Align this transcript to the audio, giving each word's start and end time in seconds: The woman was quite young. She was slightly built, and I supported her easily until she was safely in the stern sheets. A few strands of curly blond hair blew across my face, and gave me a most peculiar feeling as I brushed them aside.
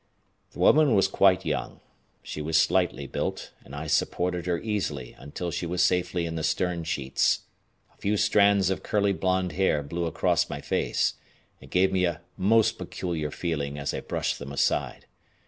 The 0.53 0.57
woman 0.57 0.95
was 0.95 1.07
quite 1.07 1.45
young. 1.45 1.79
She 2.23 2.41
was 2.41 2.59
slightly 2.59 3.05
built, 3.05 3.51
and 3.63 3.75
I 3.75 3.85
supported 3.85 4.47
her 4.47 4.59
easily 4.59 5.15
until 5.19 5.51
she 5.51 5.67
was 5.67 5.83
safely 5.83 6.25
in 6.25 6.33
the 6.33 6.41
stern 6.41 6.85
sheets. 6.85 7.41
A 7.93 7.97
few 7.97 8.17
strands 8.17 8.71
of 8.71 8.81
curly 8.81 9.13
blond 9.13 9.51
hair 9.51 9.83
blew 9.83 10.05
across 10.07 10.49
my 10.49 10.59
face, 10.59 11.13
and 11.61 11.69
gave 11.69 11.91
me 11.91 12.05
a 12.05 12.21
most 12.35 12.79
peculiar 12.79 13.29
feeling 13.29 13.77
as 13.77 13.93
I 13.93 13.99
brushed 13.99 14.39
them 14.39 14.51
aside. 14.51 15.05